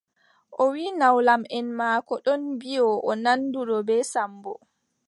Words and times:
O 0.63 0.63
wiʼi 0.73 0.89
nawlamʼen 0.99 1.67
maako 1.79 2.13
ɗon 2.25 2.41
mbiʼi 2.55 2.77
o 3.07 3.11
nanduɗo 3.23 3.77
bee 3.87 4.03
Sammbo. 4.13 4.51